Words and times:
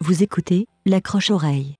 Vous 0.00 0.22
écoutez 0.22 0.66
l'accroche-oreille. 0.86 1.77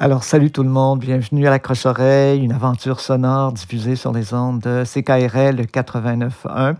Alors, 0.00 0.22
salut 0.22 0.52
tout 0.52 0.62
le 0.62 0.68
monde, 0.68 1.00
bienvenue 1.00 1.48
à 1.48 1.50
l'accroche-oreille, 1.50 2.38
une 2.38 2.52
aventure 2.52 3.00
sonore 3.00 3.50
diffusée 3.50 3.96
sur 3.96 4.12
les 4.12 4.32
ondes 4.32 4.60
de 4.60 4.84
CKRL 4.84 5.60
89.1, 5.62 6.76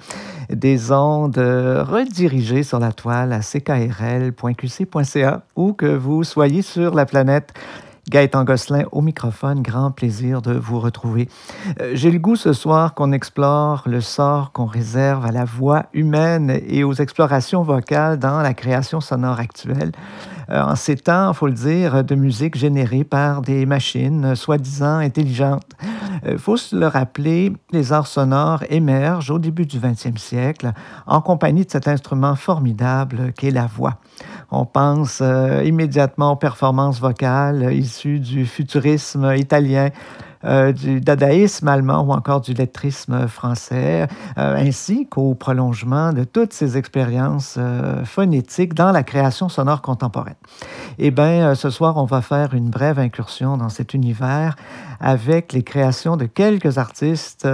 des 0.50 0.92
ondes 0.92 1.36
redirigées 1.36 2.62
sur 2.62 2.78
la 2.78 2.92
toile 2.92 3.32
à 3.32 3.40
ckrl.qc.ca 3.40 4.32
ou 5.56 5.72
que 5.72 5.86
vous 5.86 6.22
soyez 6.22 6.62
sur 6.62 6.94
la 6.94 7.06
planète. 7.06 7.52
Gaëtan 8.08 8.44
Gosselin 8.44 8.84
au 8.92 9.02
microphone, 9.02 9.62
grand 9.62 9.90
plaisir 9.90 10.40
de 10.40 10.52
vous 10.52 10.80
retrouver. 10.80 11.28
Euh, 11.82 11.90
J'ai 11.92 12.10
le 12.10 12.18
goût 12.18 12.36
ce 12.36 12.54
soir 12.54 12.94
qu'on 12.94 13.12
explore 13.12 13.82
le 13.84 14.00
sort 14.00 14.52
qu'on 14.52 14.64
réserve 14.64 15.26
à 15.26 15.32
la 15.32 15.44
voix 15.44 15.86
humaine 15.92 16.58
et 16.66 16.84
aux 16.84 16.94
explorations 16.94 17.62
vocales 17.62 18.18
dans 18.18 18.40
la 18.40 18.54
création 18.54 19.02
sonore 19.02 19.40
actuelle. 19.40 19.92
Euh, 20.50 20.62
en 20.62 20.76
ces 20.76 20.96
temps, 20.96 21.30
il 21.30 21.34
faut 21.34 21.46
le 21.46 21.52
dire, 21.52 22.04
de 22.04 22.14
musique 22.14 22.56
générée 22.56 23.04
par 23.04 23.42
des 23.42 23.66
machines 23.66 24.24
euh, 24.24 24.34
soi-disant 24.34 24.98
intelligentes. 24.98 25.72
Il 26.26 26.38
faut 26.38 26.56
se 26.56 26.74
le 26.74 26.86
rappeler, 26.86 27.52
les 27.70 27.92
arts 27.92 28.06
sonores 28.06 28.64
émergent 28.70 29.30
au 29.30 29.38
début 29.38 29.66
du 29.66 29.78
20e 29.78 30.16
siècle 30.16 30.72
en 31.06 31.20
compagnie 31.20 31.64
de 31.64 31.70
cet 31.70 31.86
instrument 31.86 32.34
formidable 32.34 33.32
qu'est 33.36 33.50
la 33.50 33.66
voix. 33.66 33.98
On 34.50 34.64
pense 34.64 35.20
euh, 35.22 35.62
immédiatement 35.64 36.32
aux 36.32 36.36
performances 36.36 37.00
vocales 37.00 37.72
issues 37.72 38.18
du 38.18 38.46
futurisme 38.46 39.34
italien, 39.36 39.90
euh, 40.44 40.72
du 40.72 41.00
dadaïsme 41.00 41.66
allemand 41.66 42.02
ou 42.02 42.12
encore 42.12 42.40
du 42.40 42.54
lettrisme 42.54 43.26
français, 43.26 44.06
euh, 44.38 44.56
ainsi 44.56 45.06
qu'au 45.08 45.34
prolongement 45.34 46.12
de 46.12 46.22
toutes 46.22 46.52
ces 46.52 46.76
expériences 46.76 47.56
euh, 47.58 48.04
phonétiques 48.04 48.74
dans 48.74 48.92
la 48.92 49.02
création 49.02 49.48
sonore 49.48 49.82
contemporaine. 49.82 50.36
Eh 50.98 51.10
bien, 51.10 51.56
ce 51.56 51.70
soir, 51.70 51.96
on 51.96 52.04
va 52.04 52.22
faire 52.22 52.54
une 52.54 52.70
brève 52.70 53.00
incursion 53.00 53.56
dans 53.56 53.68
cet 53.68 53.94
univers 53.94 54.54
avec 55.00 55.52
les 55.52 55.62
créations 55.62 56.16
de 56.16 56.26
quelques 56.26 56.78
artistes 56.78 57.46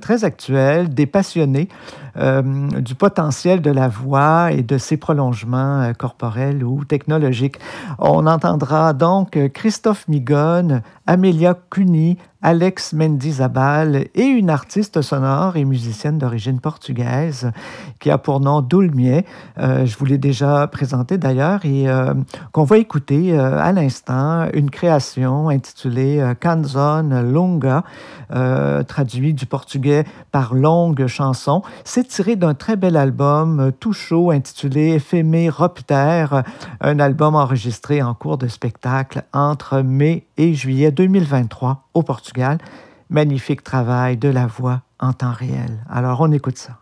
très 0.00 0.24
actuels, 0.24 0.88
des 0.94 1.06
passionnés 1.06 1.68
du 2.14 2.94
potentiel 2.94 3.60
de 3.60 3.72
la 3.72 3.88
voix 3.88 4.52
et 4.52 4.62
de 4.62 4.78
ses 4.78 4.96
prolongements 4.98 5.90
corporels 5.98 6.62
ou 6.62 6.84
technologiques. 6.84 7.56
On 7.98 8.26
entendra 8.28 8.92
donc 8.92 9.36
Christophe 9.52 10.06
Migone, 10.06 10.82
Amelia 11.06 11.56
Cuny, 11.70 12.16
Alex 12.42 12.92
Mendizabal 12.92 14.06
et 14.16 14.24
une 14.24 14.50
artiste 14.50 15.00
sonore 15.00 15.56
et 15.56 15.64
musicienne 15.64 16.18
d'origine 16.18 16.58
portugaise 16.58 17.52
qui 18.00 18.10
a 18.10 18.18
pour 18.18 18.40
nom 18.40 18.62
Doulmier. 18.62 19.24
Euh, 19.58 19.86
je 19.86 19.96
vous 19.96 20.04
l'ai 20.04 20.18
déjà 20.18 20.66
présenté 20.66 21.18
d'ailleurs 21.18 21.64
et 21.64 21.88
euh, 21.88 22.14
qu'on 22.50 22.64
va 22.64 22.78
écouter 22.78 23.32
euh, 23.32 23.58
à 23.60 23.70
l'instant 23.70 24.48
une 24.54 24.70
création 24.70 25.48
intitulée 25.48 26.32
Canzone 26.40 27.30
Longa, 27.32 27.84
traduit 28.88 29.34
du 29.34 29.46
portugais 29.46 30.04
par 30.30 30.54
longue 30.54 31.06
chanson. 31.06 31.62
C'est 31.84 32.08
tiré 32.08 32.34
d'un 32.34 32.54
très 32.54 32.76
bel 32.76 32.96
album 32.96 33.72
tout 33.78 33.92
chaud 33.92 34.30
intitulé 34.30 34.94
Éphéméroptère, 34.94 36.42
un 36.80 36.98
album 36.98 37.34
enregistré 37.34 38.02
en 38.02 38.14
cours 38.14 38.38
de 38.38 38.48
spectacle 38.48 39.22
entre 39.32 39.80
mai 39.80 40.26
et 40.38 40.54
juillet 40.54 40.91
2023 40.92 41.88
au 41.94 42.02
Portugal. 42.02 42.58
Magnifique 43.10 43.62
travail 43.62 44.16
de 44.16 44.28
la 44.28 44.46
voix 44.46 44.82
en 44.98 45.12
temps 45.12 45.32
réel. 45.32 45.84
Alors 45.90 46.20
on 46.20 46.32
écoute 46.32 46.58
ça. 46.58 46.81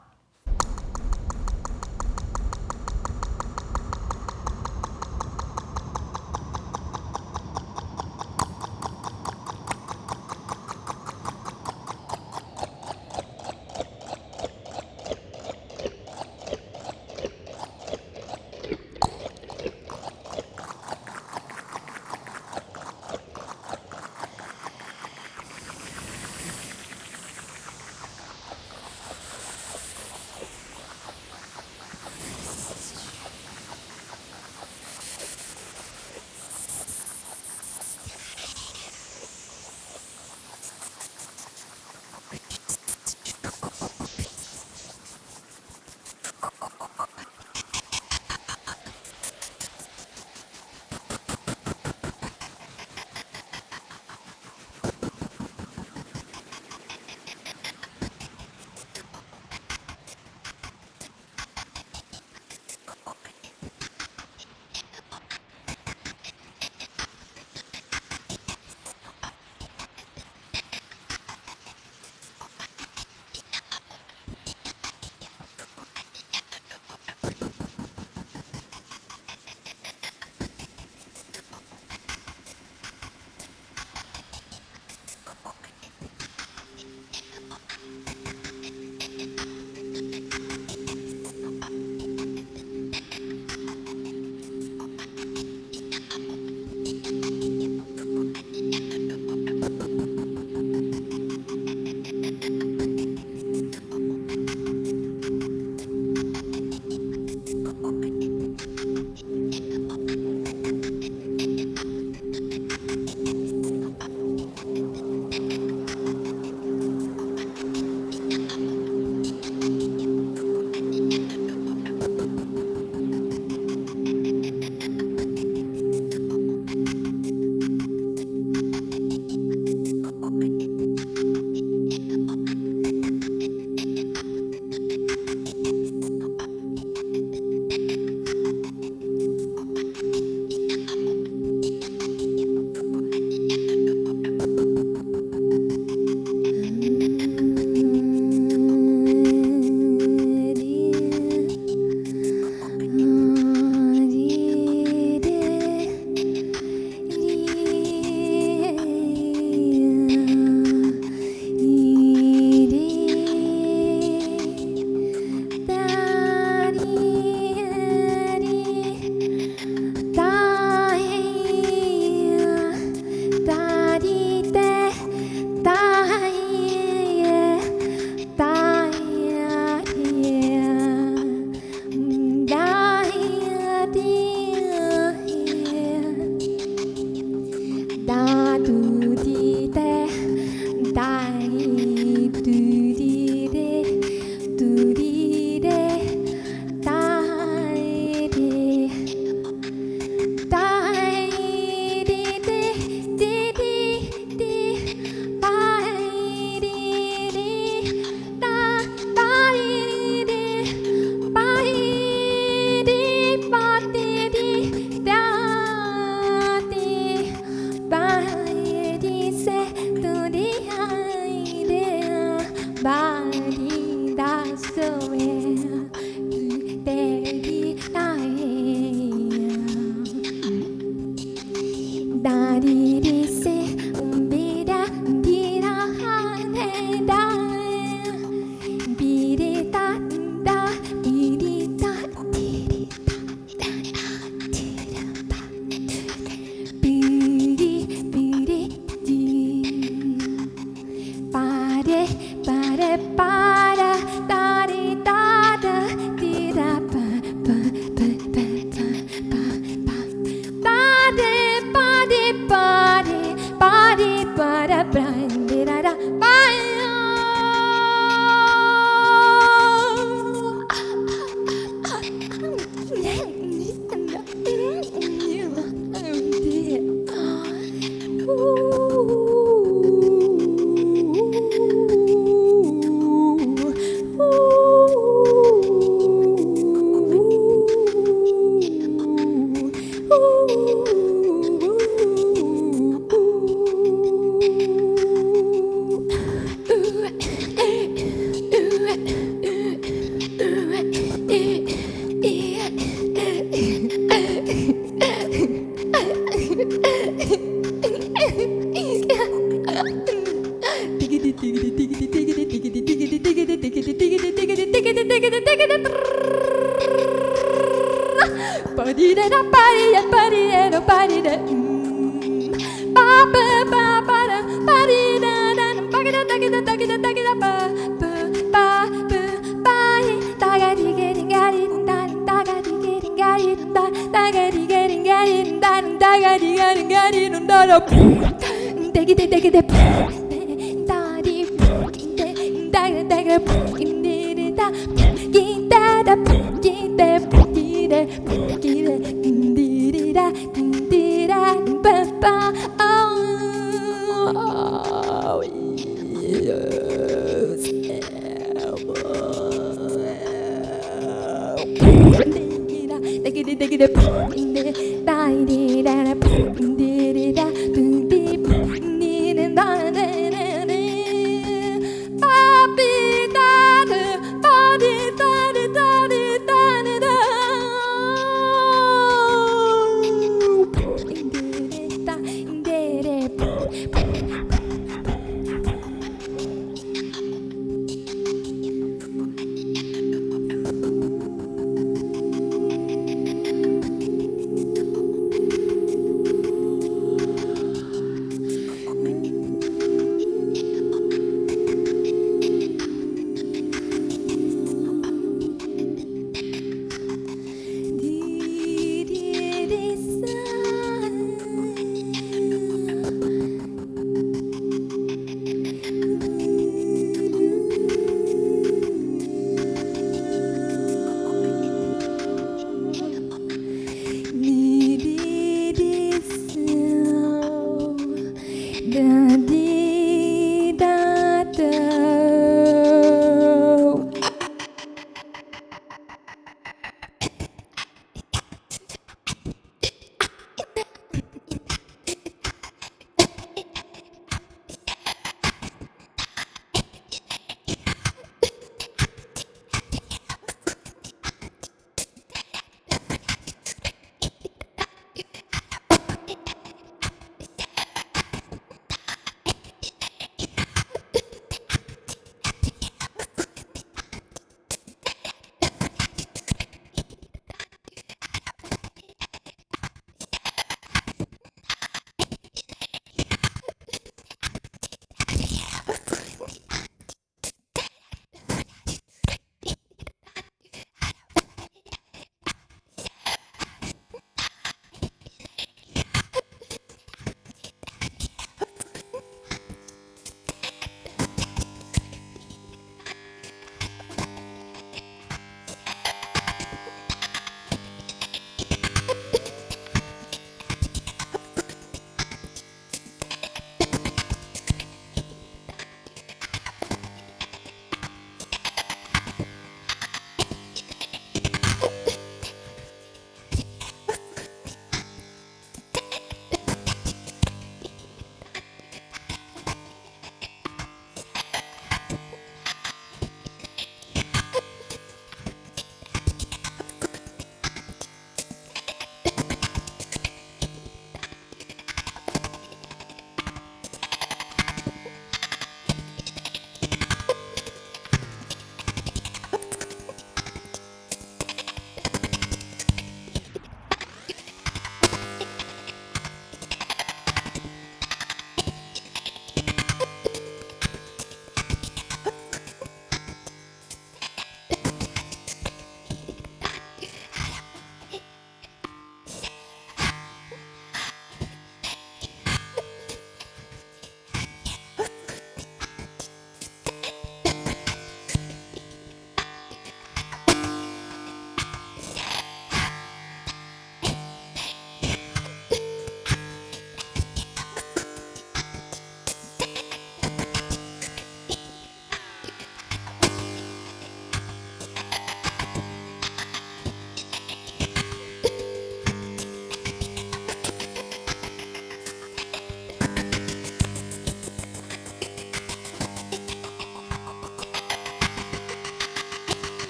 기대기대 363.60 363.92
폼인데 363.92 365.04
따이리 365.04 365.69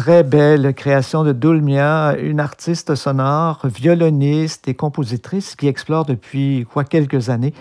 très 0.00 0.22
belle 0.22 0.72
création 0.72 1.24
de 1.24 1.32
Dulmia, 1.32 2.16
une 2.18 2.40
artiste 2.40 2.94
sonore, 2.94 3.60
violoniste 3.66 4.66
et 4.66 4.72
compositrice 4.72 5.54
qui 5.54 5.68
explore 5.68 6.06
depuis 6.06 6.66
quoi 6.72 6.84
quelques 6.84 7.28
années, 7.28 7.52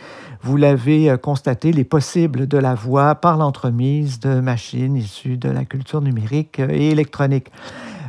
vous 0.42 0.56
l'avez 0.56 1.10
euh, 1.10 1.18
constaté, 1.18 1.74
les 1.74 1.84
possibles 1.84 2.48
de 2.48 2.58
la 2.58 2.76
voix 2.76 3.16
par 3.16 3.36
l'entremise 3.36 4.22
de 4.22 4.40
machines 4.40 4.96
issues 4.96 5.36
de 5.36 5.50
la 5.50 5.66
culture 5.66 6.00
numérique 6.00 6.60
et 6.60 6.92
électronique. 6.92 7.48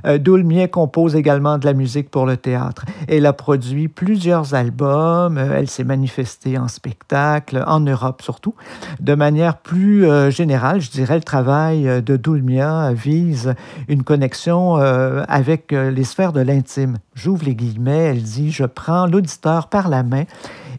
Euh, 0.06 0.18
Doulmier 0.18 0.68
compose 0.68 1.16
également 1.16 1.58
de 1.58 1.66
la 1.66 1.72
musique 1.72 2.08
pour 2.08 2.25
le 2.25 2.37
théâtre. 2.37 2.84
Elle 3.10 3.26
a 3.26 3.32
produit 3.32 3.88
plusieurs 3.88 4.54
albums, 4.54 5.36
euh, 5.36 5.56
elle 5.56 5.68
s'est 5.68 5.84
manifestée 5.84 6.56
en 6.56 6.68
spectacle, 6.68 7.62
en 7.66 7.80
Europe 7.80 8.22
surtout. 8.22 8.54
De 9.00 9.14
manière 9.16 9.58
plus 9.58 10.06
euh, 10.06 10.30
générale, 10.30 10.80
je 10.80 10.92
dirais, 10.92 11.16
le 11.16 11.24
travail 11.24 12.02
de 12.02 12.16
Doulmia 12.16 12.92
vise 12.92 13.54
une 13.88 14.04
connexion 14.04 14.76
avec 14.76 15.72
les 15.72 16.04
sphères 16.04 16.32
de 16.32 16.40
l'intime. 16.40 16.98
J'ouvre 17.14 17.44
les 17.44 17.54
guillemets, 17.54 18.10
elle 18.10 18.22
dit, 18.22 18.52
je 18.52 18.64
prends 18.64 19.06
l'auditeur 19.06 19.68
par 19.68 19.88
la 19.88 20.02
main 20.02 20.24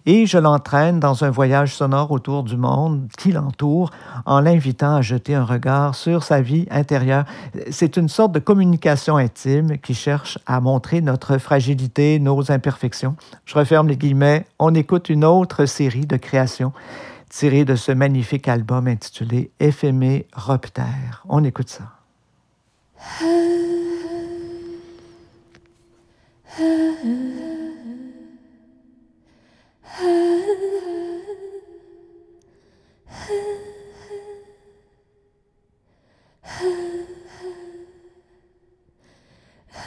et 0.05 0.25
je 0.25 0.37
l'entraîne 0.37 0.99
dans 0.99 1.23
un 1.23 1.29
voyage 1.29 1.75
sonore 1.75 2.11
autour 2.11 2.43
du 2.43 2.57
monde 2.57 3.07
qui 3.17 3.31
l'entoure 3.31 3.91
en 4.25 4.39
l'invitant 4.39 4.95
à 4.95 5.01
jeter 5.01 5.35
un 5.35 5.43
regard 5.43 5.95
sur 5.95 6.23
sa 6.23 6.41
vie 6.41 6.67
intérieure. 6.71 7.25
C'est 7.69 7.97
une 7.97 8.09
sorte 8.09 8.31
de 8.31 8.39
communication 8.39 9.17
intime 9.17 9.77
qui 9.77 9.93
cherche 9.93 10.37
à 10.45 10.59
montrer 10.61 11.01
notre 11.01 11.37
fragilité, 11.37 12.19
nos 12.19 12.51
imperfections. 12.51 13.15
Je 13.45 13.55
referme 13.57 13.87
les 13.87 13.97
guillemets, 13.97 14.45
on 14.59 14.73
écoute 14.73 15.09
une 15.09 15.25
autre 15.25 15.65
série 15.65 16.05
de 16.05 16.17
créations 16.17 16.73
tirées 17.29 17.65
de 17.65 17.75
ce 17.75 17.91
magnifique 17.91 18.47
album 18.47 18.87
intitulé 18.87 19.51
Éphémé 19.59 20.27
Ropter. 20.33 20.83
On 21.29 21.43
écoute 21.43 21.69
ça. 21.69 21.83
Ah, 22.99 23.25
ah, 26.59 26.63
ah, 27.05 27.50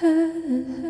head. 0.05 0.84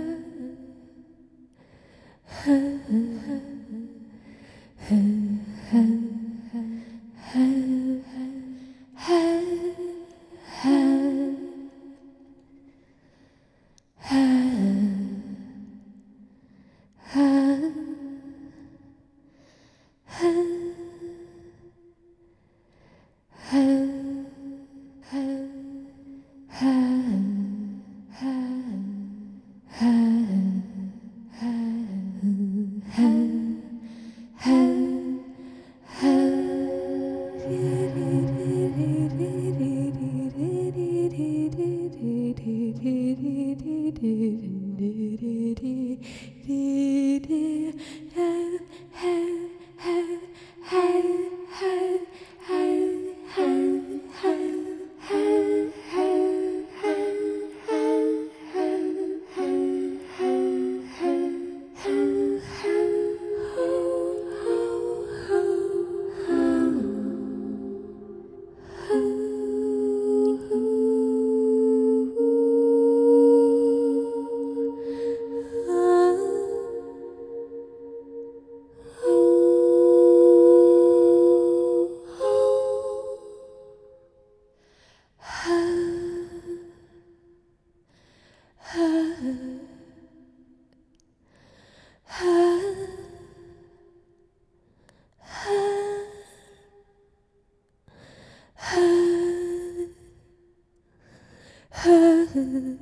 嗯 102.44 102.78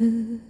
嗯 0.00 0.49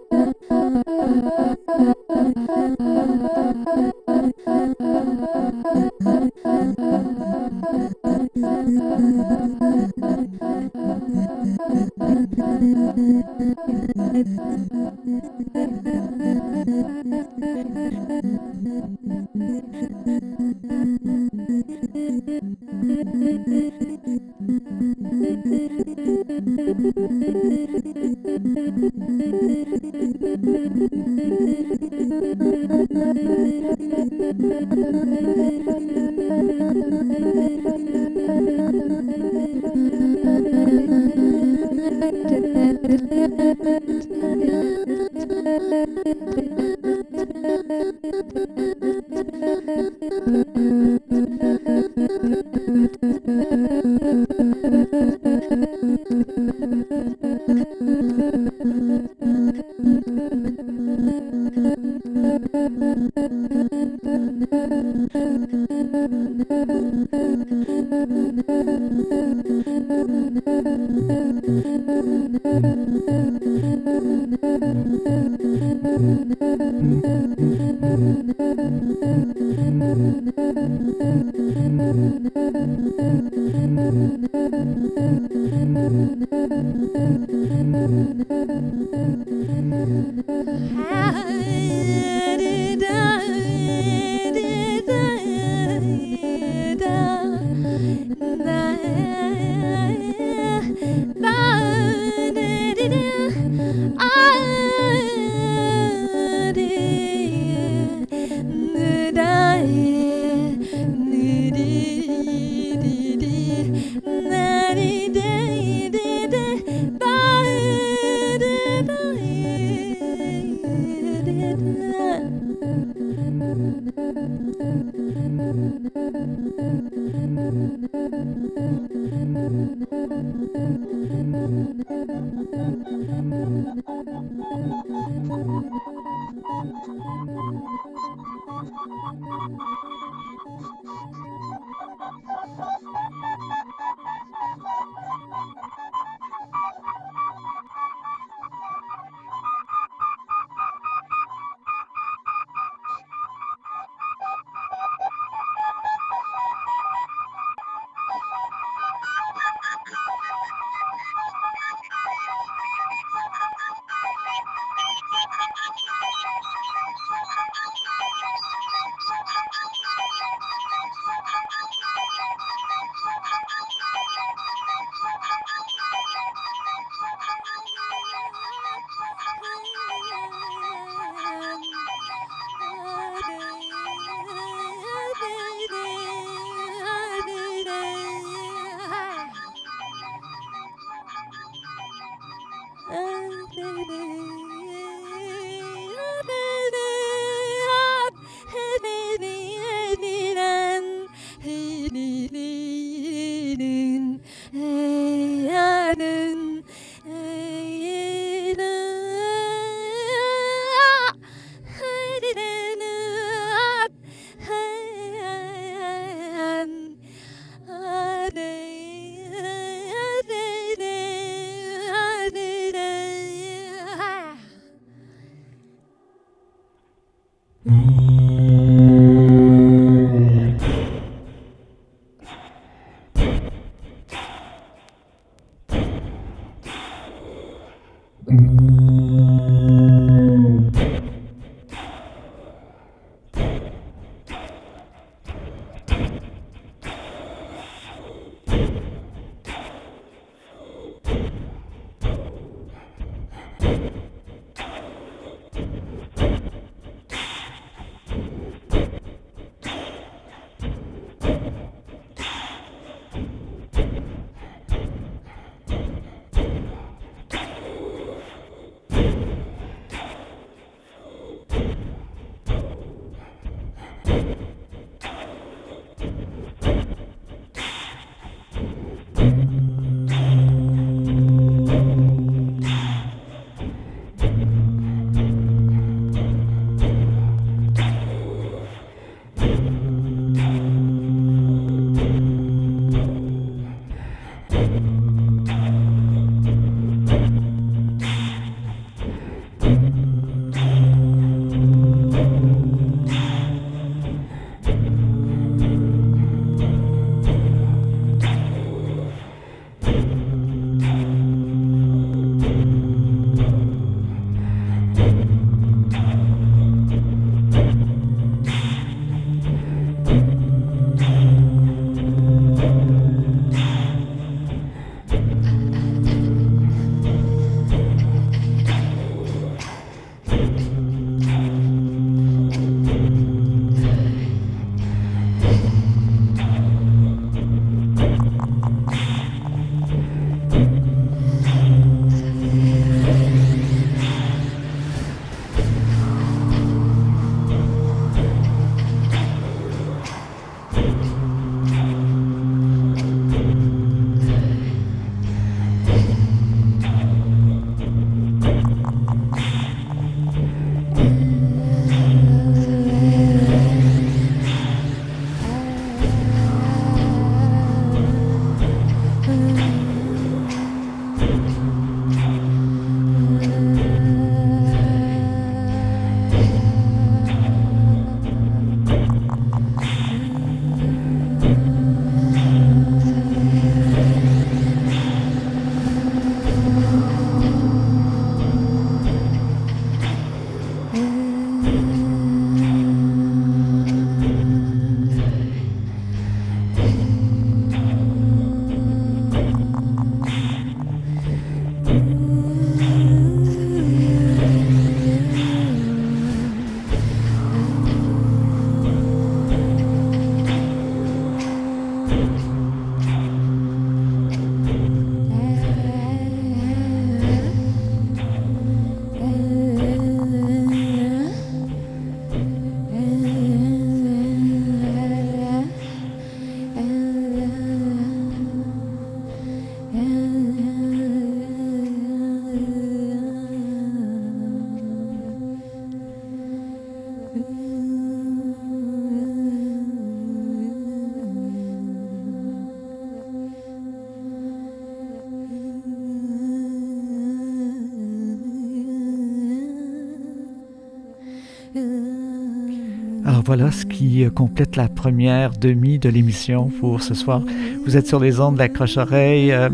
voilà 453.53 453.69
ce 453.69 453.85
qui 453.85 454.25
complète 454.33 454.77
la 454.77 454.87
première 454.87 455.51
demi 455.51 455.99
de 455.99 456.07
l'émission 456.07 456.69
pour 456.79 457.03
ce 457.03 457.13
soir. 457.13 457.41
Vous 457.85 457.97
êtes 457.97 458.07
sur 458.07 458.21
les 458.21 458.39
ondes 458.39 458.53
de 458.53 458.59
la 458.59 458.69
croche-oreille 458.69 459.51
euh, 459.51 459.69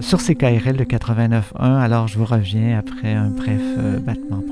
sur 0.00 0.18
CKRL 0.18 0.78
de 0.78 0.84
89.1. 0.84 1.42
Alors 1.58 2.08
je 2.08 2.16
vous 2.16 2.24
reviens 2.24 2.78
après 2.78 3.12
un 3.12 3.28
bref 3.28 3.60
euh, 3.76 3.98
battement 3.98 4.42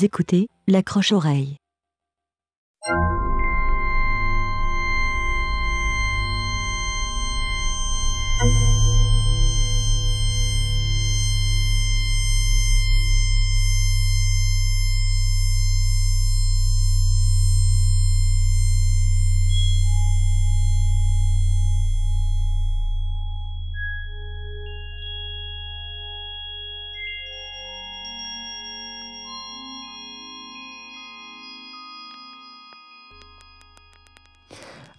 Vous 0.00 0.06
écoutez 0.06 0.46
l'accroche-oreille. 0.66 1.58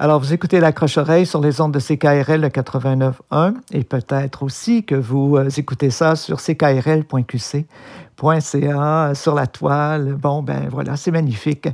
Alors, 0.03 0.19
vous 0.19 0.33
écoutez 0.33 0.59
l'accroche-oreille 0.59 1.27
sur 1.27 1.41
les 1.41 1.61
ondes 1.61 1.75
de 1.75 1.79
CKRL 1.79 2.43
89.1 2.47 3.53
et 3.71 3.83
peut-être 3.83 4.41
aussi 4.41 4.83
que 4.83 4.95
vous 4.95 5.37
euh, 5.37 5.47
écoutez 5.55 5.91
ça 5.91 6.15
sur 6.15 6.41
ckrl.qc.ca, 6.41 7.61
sur 9.13 9.35
la 9.35 9.45
toile. 9.45 10.15
Bon, 10.15 10.41
ben 10.41 10.67
voilà, 10.71 10.97
c'est 10.97 11.11
magnifique. 11.11 11.67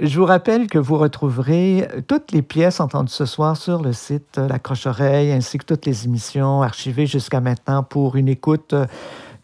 Je 0.00 0.18
vous 0.18 0.24
rappelle 0.24 0.66
que 0.66 0.78
vous 0.78 0.96
retrouverez 0.96 1.86
toutes 2.06 2.32
les 2.32 2.40
pièces 2.40 2.80
entendues 2.80 3.12
ce 3.12 3.26
soir 3.26 3.54
sur 3.58 3.82
le 3.82 3.92
site 3.92 4.38
L'accroche-oreille 4.38 5.30
ainsi 5.30 5.58
que 5.58 5.66
toutes 5.66 5.84
les 5.84 6.06
émissions 6.06 6.62
archivées 6.62 7.04
jusqu'à 7.04 7.42
maintenant 7.42 7.82
pour 7.82 8.16
une 8.16 8.28
écoute 8.28 8.74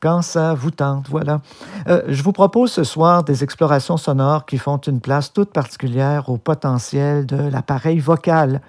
quand 0.01 0.23
ça 0.23 0.55
vous 0.55 0.71
tente. 0.71 1.09
Voilà. 1.09 1.41
Euh, 1.89 2.03
je 2.09 2.23
vous 2.23 2.33
propose 2.33 2.73
ce 2.73 2.85
soir 2.85 3.25
des 3.25 3.45
explorations 3.45 3.97
sonores 3.97 4.47
qui 4.47 4.59
font 4.59 4.79
une 4.79 5.01
place 5.01 5.33
toute 5.33 5.53
particulière 5.53 6.29
au 6.29 6.37
potentiel 6.37 7.27
de 7.27 7.37
l'appareil 7.37 7.99
vocal, 7.99 8.61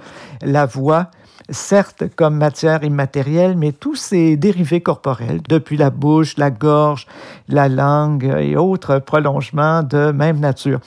la 0.41 0.65
voix 0.65 1.09
certes 1.49 2.03
comme 2.15 2.37
matière 2.37 2.83
immatérielle, 2.83 3.55
mais 3.57 3.71
tous 3.71 3.95
ces 3.95 4.37
dérivés 4.37 4.81
corporels, 4.81 5.41
depuis 5.47 5.77
la 5.77 5.89
bouche, 5.89 6.37
la 6.37 6.51
gorge, 6.51 7.07
la 7.47 7.69
langue 7.69 8.35
et 8.39 8.57
autres 8.57 8.99
prolongements 8.99 9.83
de 9.83 10.11
même 10.11 10.39
nature. 10.39 10.79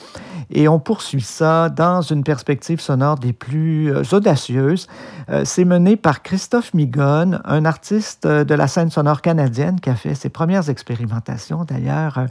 Et 0.50 0.66
on 0.66 0.78
poursuit 0.78 1.20
ça 1.20 1.68
dans 1.68 2.00
une 2.00 2.24
perspective 2.24 2.80
sonore 2.80 3.18
des 3.18 3.34
plus 3.34 3.92
euh, 3.92 4.02
audacieuses. 4.12 4.88
Euh, 5.28 5.42
c'est 5.44 5.66
mené 5.66 5.96
par 5.96 6.22
Christophe 6.22 6.72
Migone, 6.72 7.42
un 7.44 7.64
artiste 7.66 8.26
de 8.26 8.54
la 8.54 8.66
scène 8.66 8.90
sonore 8.90 9.20
canadienne 9.20 9.78
qui 9.78 9.90
a 9.90 9.94
fait 9.94 10.14
ses 10.14 10.30
premières 10.30 10.70
expérimentations 10.70 11.64
d'ailleurs. 11.64 12.26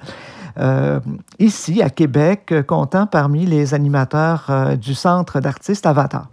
Euh, 0.58 1.00
ici 1.38 1.84
à 1.84 1.92
Québec, 1.92 2.54
comptant 2.66 3.06
parmi 3.06 3.46
les 3.46 3.76
animateurs 3.76 4.76
du 4.82 4.96
Centre 4.96 5.40
d'artistes 5.40 5.86
Avatar. 5.86 6.28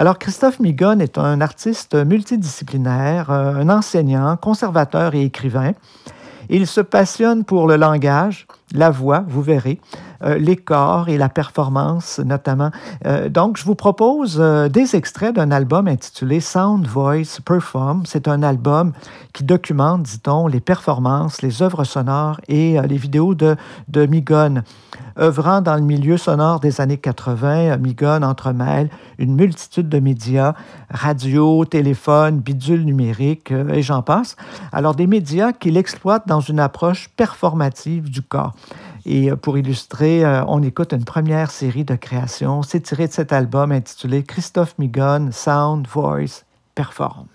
Alors, 0.00 0.20
Christophe 0.20 0.60
Migone 0.60 1.00
est 1.00 1.18
un 1.18 1.40
artiste 1.40 1.96
multidisciplinaire, 1.96 3.32
un 3.32 3.68
enseignant, 3.68 4.36
conservateur 4.36 5.16
et 5.16 5.24
écrivain. 5.24 5.72
Il 6.48 6.68
se 6.68 6.80
passionne 6.80 7.42
pour 7.42 7.66
le 7.66 7.74
langage, 7.74 8.46
la 8.74 8.90
voix, 8.90 9.24
vous 9.26 9.42
verrez, 9.42 9.80
euh, 10.22 10.36
les 10.36 10.56
corps 10.56 11.08
et 11.08 11.16
la 11.16 11.28
performance 11.28 12.18
notamment. 12.18 12.70
Euh, 13.06 13.28
donc, 13.28 13.56
je 13.56 13.64
vous 13.64 13.74
propose 13.74 14.38
euh, 14.40 14.68
des 14.68 14.96
extraits 14.96 15.34
d'un 15.34 15.50
album 15.50 15.86
intitulé 15.86 16.40
Sound 16.40 16.86
Voice 16.86 17.40
Perform. 17.44 18.02
C'est 18.04 18.26
un 18.26 18.42
album 18.42 18.92
qui 19.32 19.44
documente, 19.44 20.02
dit-on, 20.02 20.48
les 20.48 20.60
performances, 20.60 21.40
les 21.42 21.62
œuvres 21.62 21.84
sonores 21.84 22.40
et 22.48 22.76
les 22.88 22.96
vidéos 22.96 23.34
de, 23.34 23.56
de 23.88 24.06
Migone. 24.06 24.64
Œuvrant 25.20 25.60
dans 25.60 25.74
le 25.74 25.82
milieu 25.82 26.16
sonore 26.16 26.60
des 26.60 26.80
années 26.80 26.96
80, 26.96 27.76
Migone 27.78 28.24
entremêle 28.24 28.88
une 29.18 29.34
multitude 29.34 29.88
de 29.88 29.98
médias, 29.98 30.54
radio, 30.90 31.64
téléphone, 31.64 32.38
bidule 32.38 32.84
numérique, 32.84 33.52
et 33.52 33.82
j'en 33.82 34.02
passe. 34.02 34.36
Alors, 34.72 34.94
des 34.94 35.06
médias 35.06 35.52
qu'il 35.52 35.76
exploite 35.76 36.26
dans 36.26 36.40
une 36.40 36.60
approche 36.60 37.08
performative 37.16 38.10
du 38.10 38.22
corps. 38.22 38.54
Et 39.04 39.30
euh, 39.30 39.36
pour 39.36 39.58
illustrer, 39.58 40.24
euh, 40.24 40.44
on 40.46 40.62
écoute 40.62 40.92
une 40.92 41.04
première 41.04 41.50
série 41.50 41.84
de 41.84 41.94
créations. 41.94 42.62
C'est 42.62 42.80
tiré 42.80 43.06
de 43.08 43.12
cet 43.12 43.32
album 43.32 43.72
intitulé 43.72 44.22
Christophe 44.22 44.76
Migon, 44.78 45.30
Sound, 45.32 45.86
Voice, 45.86 46.44
Perform. 46.74 47.26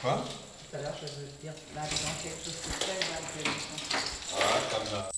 Quoi? 0.00 0.24
Tout 0.70 0.76
à 0.76 0.80
l'heure, 0.80 0.94
je 1.00 1.06
veux 1.06 1.28
dire, 1.42 1.52
là, 1.74 1.82
dans 1.82 2.22
quelque 2.22 2.44
chose 2.44 2.54
de 2.64 2.70
très 2.80 2.98
intéressant. 3.12 3.78
Ah, 4.34 4.74
comme 4.74 4.86
ça. 4.86 5.11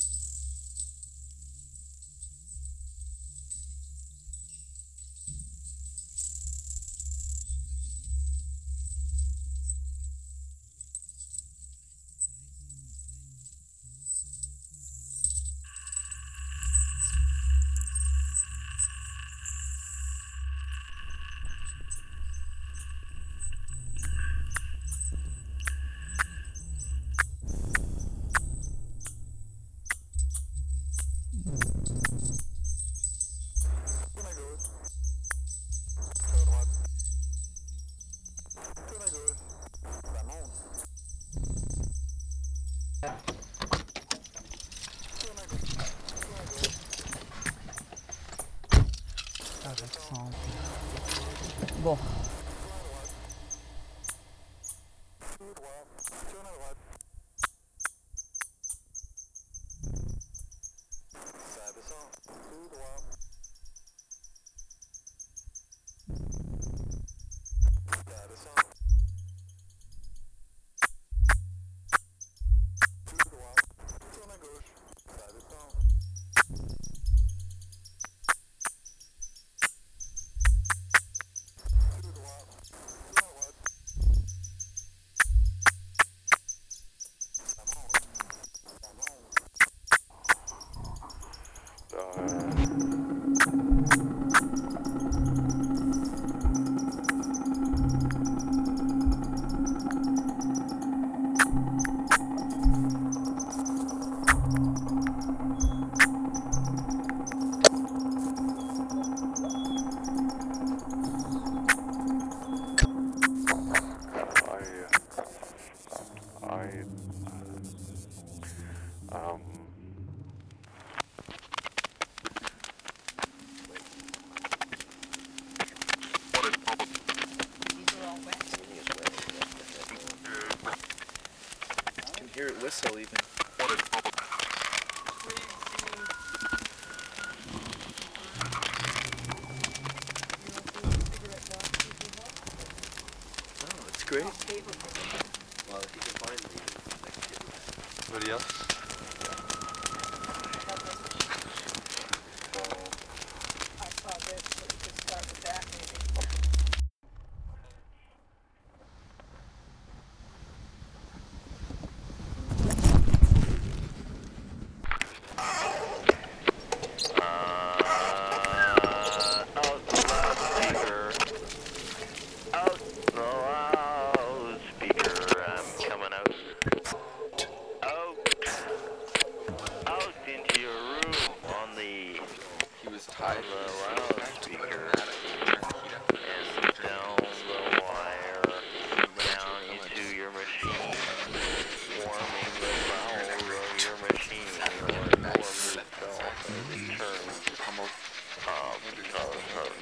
because 198.91 199.41
of 199.57 199.73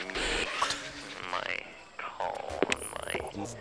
my 1.30 1.58
call, 1.98 2.60
my. 2.94 3.56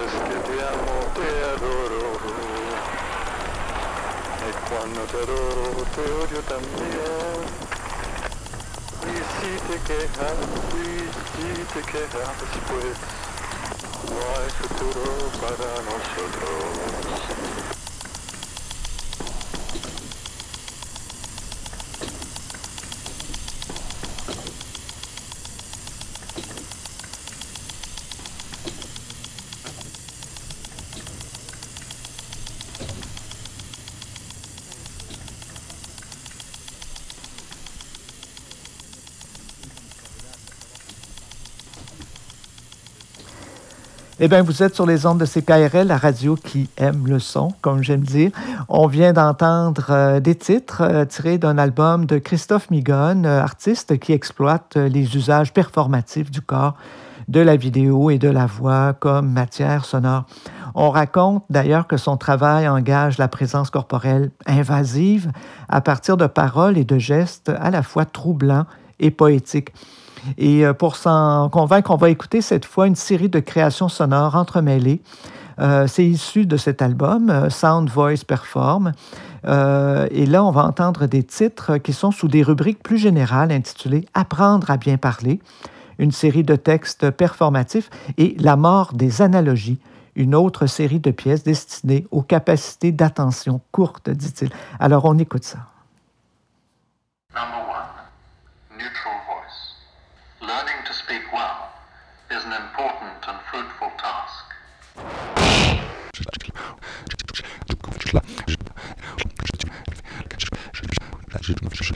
No 0.00 0.06
es 0.06 0.12
que 0.12 0.38
te 0.48 0.56
amo, 0.64 0.96
te 1.14 1.28
adoro. 1.44 2.04
Y 4.48 4.52
cuando 4.70 5.00
te 5.02 5.16
adoro, 5.18 5.84
te 5.94 6.00
odio 6.00 6.40
también. 6.48 7.44
Y 9.04 9.14
si 9.36 9.52
te 9.68 9.76
quejas, 9.82 10.38
y 10.72 10.88
si 11.36 11.48
te 11.74 11.80
quejas 11.82 12.32
después, 12.40 12.96
no 14.08 14.20
hay 14.40 14.50
futuro 14.58 15.04
para 15.38 15.70
nosotros. 15.84 17.09
Eh 44.22 44.28
bien, 44.28 44.42
vous 44.42 44.62
êtes 44.62 44.74
sur 44.74 44.84
les 44.84 45.06
ondes 45.06 45.16
de 45.16 45.24
CKRL, 45.24 45.86
la 45.86 45.96
radio 45.96 46.36
qui 46.36 46.68
aime 46.76 47.06
le 47.06 47.18
son, 47.18 47.52
comme 47.62 47.82
j'aime 47.82 48.02
dire. 48.02 48.30
On 48.68 48.86
vient 48.86 49.14
d'entendre 49.14 49.86
euh, 49.88 50.20
des 50.20 50.34
titres 50.34 50.82
euh, 50.82 51.06
tirés 51.06 51.38
d'un 51.38 51.56
album 51.56 52.04
de 52.04 52.18
Christophe 52.18 52.70
Migon, 52.70 53.24
euh, 53.24 53.40
artiste 53.40 53.98
qui 53.98 54.12
exploite 54.12 54.76
les 54.76 55.16
usages 55.16 55.54
performatifs 55.54 56.30
du 56.30 56.42
corps, 56.42 56.74
de 57.28 57.40
la 57.40 57.56
vidéo 57.56 58.10
et 58.10 58.18
de 58.18 58.28
la 58.28 58.44
voix 58.44 58.92
comme 58.92 59.32
matière 59.32 59.86
sonore. 59.86 60.26
On 60.74 60.90
raconte 60.90 61.44
d'ailleurs 61.48 61.86
que 61.86 61.96
son 61.96 62.18
travail 62.18 62.68
engage 62.68 63.16
la 63.16 63.26
présence 63.26 63.70
corporelle 63.70 64.32
invasive 64.44 65.32
à 65.70 65.80
partir 65.80 66.18
de 66.18 66.26
paroles 66.26 66.76
et 66.76 66.84
de 66.84 66.98
gestes 66.98 67.50
à 67.58 67.70
la 67.70 67.82
fois 67.82 68.04
troublants 68.04 68.66
et 68.98 69.10
poétiques. 69.10 69.72
Et 70.38 70.64
euh, 70.64 70.72
pour 70.72 70.96
s'en 70.96 71.48
convaincre, 71.48 71.90
on 71.90 71.96
va 71.96 72.10
écouter 72.10 72.40
cette 72.40 72.64
fois 72.64 72.86
une 72.86 72.96
série 72.96 73.28
de 73.28 73.40
créations 73.40 73.88
sonores 73.88 74.36
entremêlées. 74.36 75.00
Euh, 75.58 75.86
c'est 75.86 76.04
issu 76.04 76.46
de 76.46 76.56
cet 76.56 76.80
album, 76.80 77.28
euh, 77.30 77.50
Sound 77.50 77.90
Voice 77.90 78.24
Perform. 78.26 78.92
Et 79.44 80.26
là, 80.26 80.44
on 80.44 80.50
va 80.50 80.64
entendre 80.66 81.06
des 81.06 81.22
titres 81.22 81.78
qui 81.78 81.94
sont 81.94 82.10
sous 82.10 82.28
des 82.28 82.42
rubriques 82.42 82.82
plus 82.82 82.98
générales 82.98 83.52
intitulées 83.52 84.04
Apprendre 84.12 84.70
à 84.70 84.76
bien 84.76 84.98
parler, 84.98 85.40
une 85.98 86.12
série 86.12 86.44
de 86.44 86.56
textes 86.56 87.10
performatifs 87.10 87.88
et 88.18 88.36
La 88.38 88.56
mort 88.56 88.92
des 88.92 89.22
analogies, 89.22 89.78
une 90.14 90.34
autre 90.34 90.66
série 90.66 91.00
de 91.00 91.10
pièces 91.10 91.42
destinées 91.42 92.06
aux 92.10 92.20
capacités 92.20 92.92
d'attention 92.92 93.62
courtes, 93.72 94.10
dit-il. 94.10 94.50
Alors, 94.78 95.06
on 95.06 95.16
écoute 95.16 95.44
ça. 95.44 95.60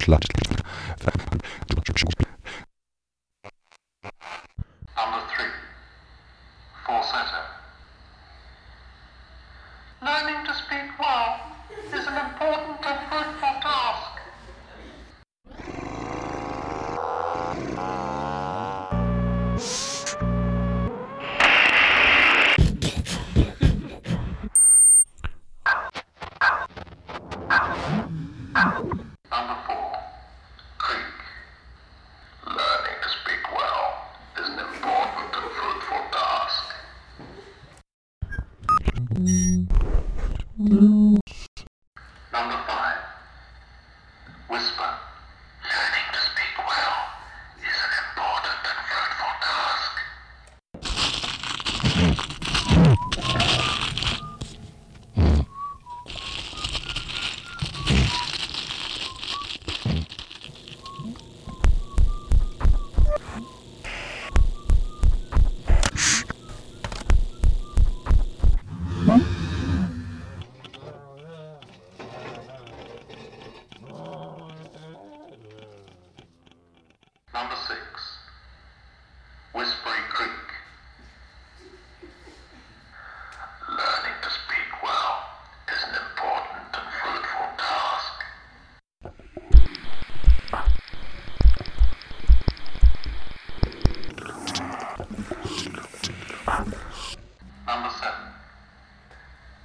Dla 0.06 0.18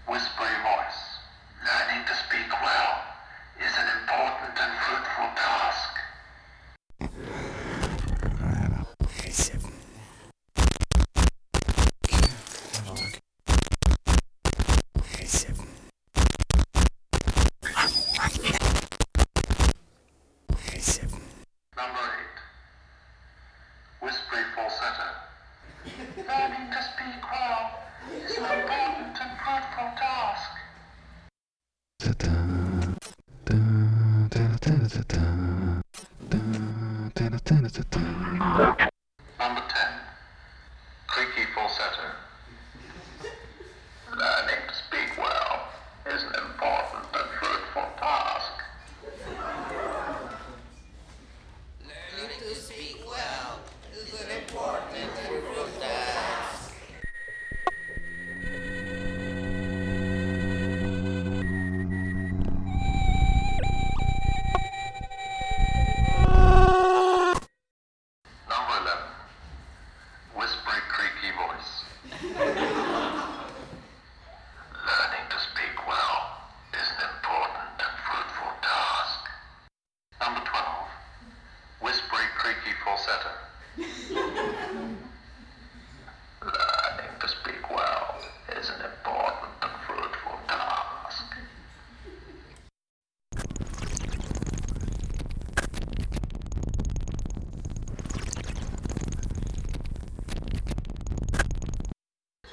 was 0.09 0.38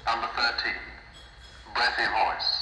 Number 0.06 0.28
13. 0.36 0.72
Breathy 1.74 2.06
voice. 2.12 2.55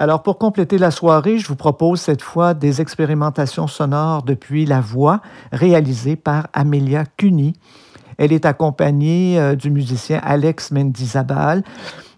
Alors, 0.00 0.22
pour 0.22 0.38
compléter 0.38 0.78
la 0.78 0.92
soirée, 0.92 1.38
je 1.38 1.48
vous 1.48 1.56
propose 1.56 2.00
cette 2.00 2.22
fois 2.22 2.54
des 2.54 2.80
expérimentations 2.80 3.66
sonores 3.66 4.22
depuis 4.22 4.64
la 4.64 4.80
voix 4.80 5.20
réalisées 5.50 6.14
par 6.14 6.46
Amelia 6.52 7.02
Cuny. 7.16 7.54
Elle 8.16 8.32
est 8.32 8.46
accompagnée 8.46 9.40
euh, 9.40 9.56
du 9.56 9.72
musicien 9.72 10.20
Alex 10.22 10.70
Mendizabal. 10.70 11.64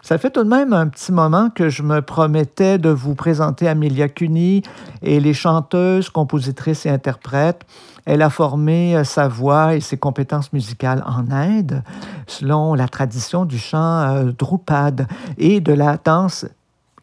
Ça 0.03 0.19
fait 0.19 0.29
tout 0.29 0.43
de 0.43 0.49
même 0.49 0.73
un 0.73 0.89
petit 0.89 1.11
moment 1.11 1.49
que 1.49 1.69
je 1.69 1.81
me 1.81 2.03
promettais 2.03 2.77
de 2.77 2.89
vous 2.89 3.15
présenter 3.15 3.67
Amelia 3.67 4.09
Cuny 4.09 4.61
et 5.01 5.19
les 5.19 5.33
chanteuses, 5.33 6.11
compositrices 6.11 6.85
et 6.85 6.89
interprètes. 6.89 7.63
Elle 8.05 8.21
a 8.21 8.29
formé 8.29 8.95
euh, 8.95 9.03
sa 9.03 9.27
voix 9.27 9.73
et 9.73 9.79
ses 9.79 9.97
compétences 9.97 10.53
musicales 10.53 11.03
en 11.07 11.31
Inde, 11.31 11.81
selon 12.27 12.75
la 12.75 12.87
tradition 12.87 13.45
du 13.45 13.57
chant 13.57 14.01
euh, 14.01 14.31
Drupad 14.37 15.07
et 15.39 15.61
de 15.61 15.73
la 15.73 15.97
danse 15.97 16.45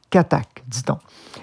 Kathak, 0.08 0.62
dit-on. 0.64 1.00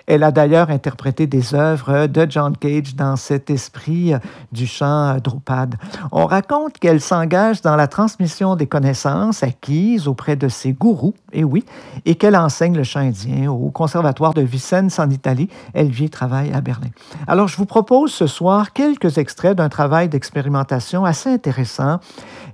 Elle 0.07 0.23
a 0.23 0.31
d'ailleurs 0.31 0.69
interprété 0.69 1.27
des 1.27 1.53
œuvres 1.53 2.07
de 2.07 2.27
John 2.29 2.55
Cage 2.55 2.95
dans 2.95 3.15
cet 3.15 3.49
esprit 3.49 4.13
du 4.51 4.67
chant 4.67 5.17
Drupad. 5.17 5.75
On 6.11 6.25
raconte 6.25 6.79
qu'elle 6.79 7.01
s'engage 7.01 7.61
dans 7.61 7.75
la 7.75 7.87
transmission 7.87 8.55
des 8.55 8.67
connaissances 8.67 9.43
acquises 9.43 10.07
auprès 10.07 10.35
de 10.35 10.47
ses 10.47 10.73
gourous, 10.73 11.15
et 11.33 11.43
oui, 11.43 11.65
et 12.05 12.15
qu'elle 12.15 12.35
enseigne 12.35 12.75
le 12.75 12.83
chant 12.83 13.01
indien 13.01 13.51
au 13.51 13.69
conservatoire 13.71 14.33
de 14.33 14.41
Vicence 14.41 14.99
en 14.99 15.09
Italie. 15.09 15.49
Elle 15.73 15.89
vit 15.89 16.05
et 16.05 16.09
travaille 16.09 16.53
à 16.53 16.61
Berlin. 16.61 16.89
Alors, 17.27 17.47
je 17.47 17.57
vous 17.57 17.65
propose 17.65 18.11
ce 18.11 18.27
soir 18.27 18.73
quelques 18.73 19.17
extraits 19.17 19.57
d'un 19.57 19.69
travail 19.69 20.07
d'expérimentation 20.07 21.03
assez 21.03 21.29
intéressant. 21.29 21.99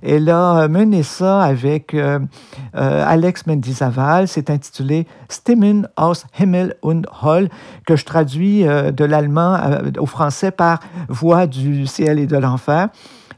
Elle 0.02 0.28
a 0.30 0.66
mené 0.68 1.02
ça 1.02 1.42
avec 1.42 1.94
euh, 1.94 2.18
euh, 2.74 3.04
Alex 3.06 3.46
Mendizaval. 3.46 4.26
C'est 4.26 4.50
intitulé 4.50 5.06
Stimmen 5.28 5.88
aus 5.96 6.24
Himmel 6.38 6.74
und 6.82 7.06
Que 7.86 7.96
je 7.96 8.04
traduis 8.04 8.66
euh, 8.66 8.90
de 8.90 9.04
l'allemand 9.04 9.54
euh, 9.54 9.90
au 9.98 10.06
français 10.06 10.50
par 10.50 10.80
Voix 11.08 11.46
du 11.46 11.86
ciel 11.86 12.18
et 12.18 12.26
de 12.26 12.36
l'enfer. 12.36 12.88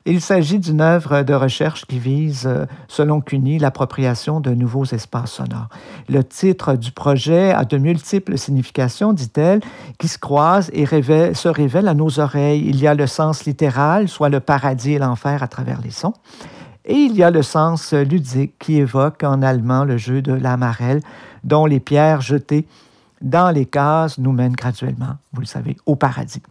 Il 0.06 0.20
s'agit 0.20 0.58
d'une 0.58 0.82
œuvre 0.82 1.22
de 1.22 1.32
recherche 1.32 1.86
qui 1.86 1.98
vise, 1.98 2.46
euh, 2.46 2.66
selon 2.88 3.22
CUNY, 3.22 3.58
l'appropriation 3.58 4.38
de 4.38 4.50
nouveaux 4.50 4.84
espaces 4.84 5.32
sonores. 5.32 5.70
Le 6.10 6.22
titre 6.22 6.74
du 6.74 6.92
projet 6.92 7.52
a 7.52 7.64
de 7.64 7.78
multiples 7.78 8.36
significations, 8.36 9.14
dit-elle, 9.14 9.60
qui 9.98 10.08
se 10.08 10.18
croisent 10.18 10.70
et 10.74 10.84
se 10.84 11.48
révèlent 11.48 11.88
à 11.88 11.94
nos 11.94 12.20
oreilles. 12.20 12.64
Il 12.66 12.78
y 12.80 12.86
a 12.86 12.94
le 12.94 13.06
sens 13.06 13.46
littéral, 13.46 14.08
soit 14.08 14.28
le 14.28 14.40
paradis 14.40 14.92
et 14.92 14.98
l'enfer 14.98 15.42
à 15.42 15.48
travers 15.48 15.80
les 15.80 15.90
sons. 15.90 16.12
Et 16.84 16.96
il 16.96 17.16
y 17.16 17.22
a 17.22 17.30
le 17.30 17.40
sens 17.40 17.94
ludique 17.94 18.58
qui 18.58 18.76
évoque 18.76 19.22
en 19.22 19.40
allemand 19.40 19.84
le 19.84 19.96
jeu 19.96 20.20
de 20.20 20.34
la 20.34 20.58
marelle, 20.58 21.00
dont 21.44 21.64
les 21.64 21.80
pierres 21.80 22.20
jetées 22.20 22.66
dans 23.24 23.50
les 23.50 23.66
cases 23.66 24.18
nous 24.18 24.32
mènent 24.32 24.52
graduellement, 24.52 25.16
vous 25.32 25.40
le 25.40 25.46
savez, 25.46 25.76
au 25.86 25.96
paradis. 25.96 26.42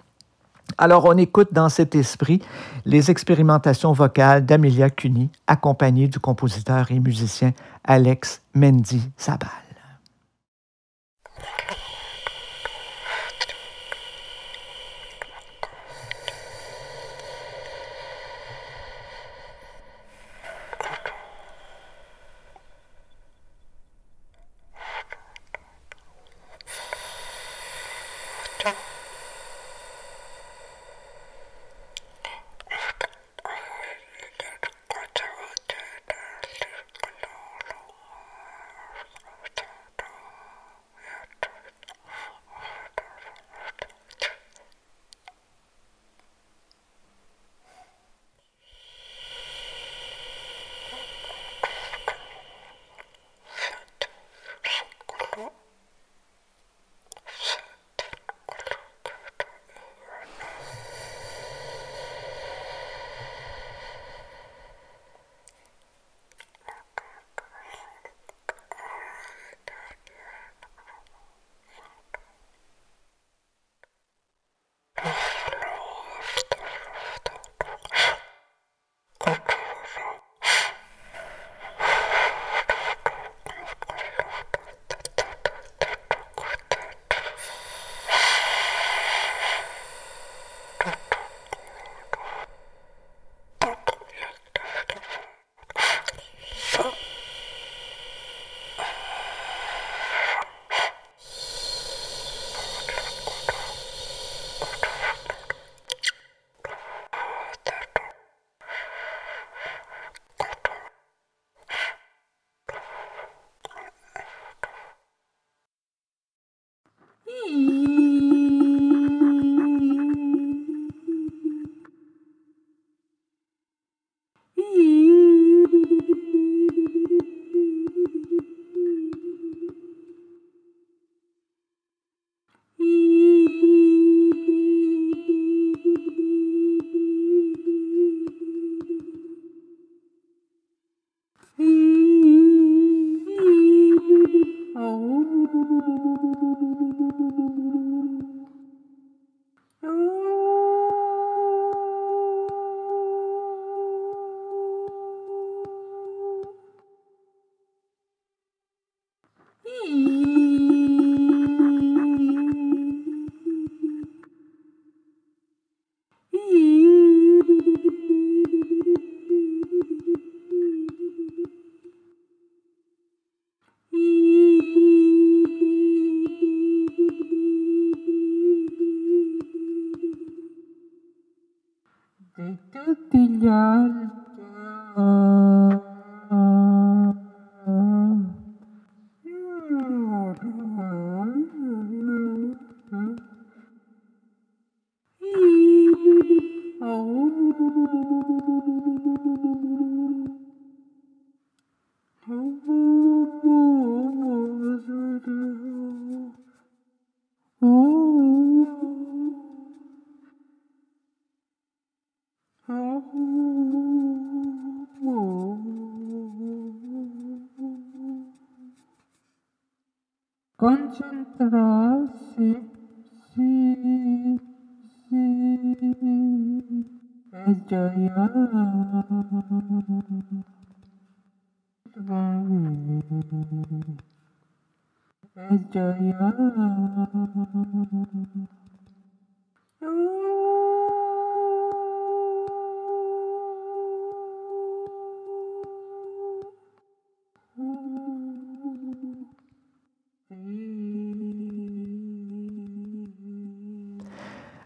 Alors, 0.78 1.06
on 1.06 1.18
écoute 1.18 1.50
dans 1.54 1.70
cet 1.70 1.94
esprit 1.96 2.42
les 2.86 3.12
expérimentations 3.12 3.94
vocales 3.94 4.46
d'Amelia 4.46 4.90
Cuny, 4.90 5.30
accompagnée 5.46 6.08
du 6.08 6.20
compositeur 6.20 6.92
et 6.92 7.00
musicien 7.00 7.54
Alex 7.84 8.42
Mendy 8.56 9.02
Sabal. 9.18 9.63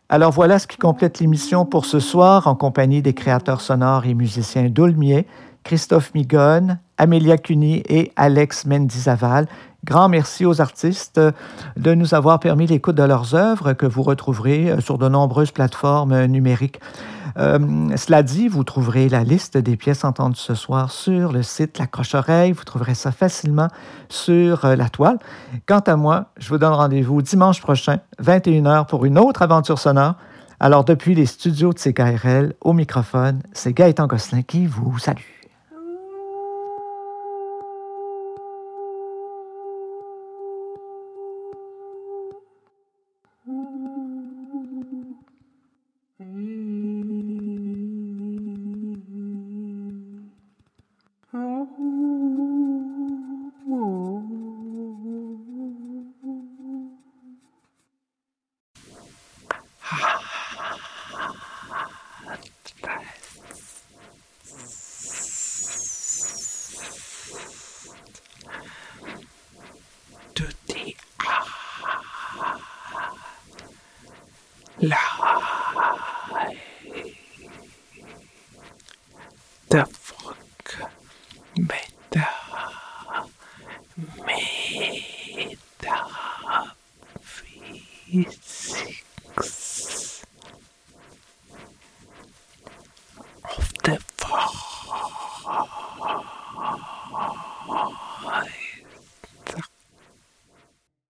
Alors 0.10 0.32
voilà 0.32 0.58
ce 0.58 0.68
qui 0.68 0.78
complète 0.78 1.20
l'émission 1.20 1.66
pour 1.66 1.84
ce 1.84 2.00
soir 2.00 2.48
en 2.48 2.56
compagnie 2.56 3.02
des 3.02 3.14
créateurs 3.14 3.60
sonores 3.60 4.06
et 4.06 4.14
musiciens 4.14 4.70
d'Aulmier, 4.70 5.28
Christophe 5.66 6.14
Migone, 6.14 6.80
Amélia 6.98 7.38
Cuny 7.38 7.84
et 7.90 8.14
Alex 8.16 8.66
Mendizaval. 8.66 9.48
Grand 9.84 10.08
merci 10.08 10.46
aux 10.46 10.62
artistes 10.62 11.20
de 11.76 11.94
nous 11.94 12.14
avoir 12.14 12.40
permis 12.40 12.68
l'écoute 12.68 12.96
de 12.96 13.04
leurs 13.04 13.36
œuvres 13.36 13.74
que 13.74 13.86
vous 13.86 14.02
retrouverez 14.02 14.80
sur 14.80 14.98
de 14.98 15.10
nombreuses 15.10 15.52
plateformes 15.52 16.26
numériques. 16.28 16.80
Euh, 17.38 17.96
cela 17.96 18.24
dit, 18.24 18.48
vous 18.48 18.64
trouverez 18.64 19.10
la 19.10 19.24
liste 19.24 19.58
des 19.58 19.78
pièces 19.78 20.04
entendues 20.04 20.40
ce 20.40 20.56
soir 20.56 20.92
sur 20.92 21.32
le 21.32 21.44
site 21.44 21.78
La 21.78 21.88
Croche-Oreille. 21.88 22.52
Vous 22.52 22.64
trouverez 22.64 22.96
ça 22.96 23.12
facilement 23.12 23.68
sur 24.10 24.66
la 24.66 24.90
toile. 24.90 25.20
Quant 25.68 25.80
à 25.80 25.96
moi, 25.96 26.32
je 26.38 26.50
vous 26.50 26.58
donne 26.58 26.74
rendez-vous 26.74 27.22
dimanche 27.22 27.62
prochain, 27.62 28.00
21h, 28.24 28.88
pour 28.88 29.06
une 29.06 29.20
autre 29.20 29.42
aventure 29.44 29.78
sonore. 29.78 30.16
Alors, 30.60 30.84
depuis 30.84 31.14
les 31.14 31.28
studios 31.28 31.72
de 31.72 31.80
CKRL, 31.80 32.56
au 32.62 32.74
microphone, 32.74 33.44
c'est 33.54 33.74
Gaëtan 33.74 34.08
Gosselin 34.08 34.42
qui 34.42 34.66
vous 34.66 34.98
salue. 34.98 35.37